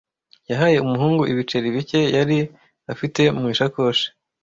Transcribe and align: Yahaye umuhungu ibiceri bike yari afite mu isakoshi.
Yahaye 0.49 0.77
umuhungu 0.85 1.21
ibiceri 1.31 1.67
bike 1.75 2.01
yari 2.17 2.37
afite 2.93 3.21
mu 3.37 3.43
isakoshi. 3.53 4.07